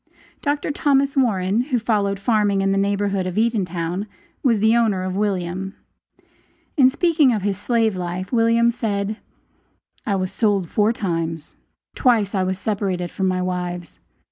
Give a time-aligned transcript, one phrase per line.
[0.41, 0.71] Dr.
[0.71, 4.07] Thomas Warren, who followed farming in the neighborhood of Eatontown,
[4.41, 5.75] was the owner of William.
[6.75, 9.17] In speaking of his slave life William said:
[10.03, 11.53] "I was sold four times;
[11.93, 13.99] twice I was separated from my wives.